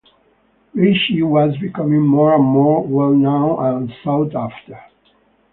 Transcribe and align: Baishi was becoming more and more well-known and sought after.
Baishi 0.75 1.21
was 1.23 1.55
becoming 1.59 2.01
more 2.01 2.33
and 2.33 2.43
more 2.43 2.81
well-known 2.83 3.63
and 3.83 3.93
sought 4.03 4.33
after. 4.33 4.79